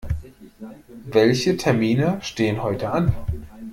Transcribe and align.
Welche 1.11 1.57
Termine 1.57 2.17
stehen 2.23 2.63
heute 2.63 2.89
an? 2.89 3.13